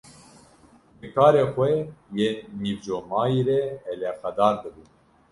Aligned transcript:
Bi 0.99 1.07
karê 1.15 1.43
xwe 1.53 1.71
yê 2.17 2.29
nîvcomayî 2.63 3.41
re 3.49 3.61
eleqedar 3.93 4.55
dibû. 4.63 4.83